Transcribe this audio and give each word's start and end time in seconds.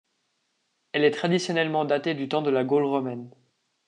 Elle 0.93 1.03
est 1.03 1.11
traditionnellement 1.11 1.85
datée 1.85 2.15
du 2.15 2.27
temps 2.27 2.41
de 2.41 2.49
la 2.49 2.63
Gaule 2.63 2.85
romaine. 2.85 3.29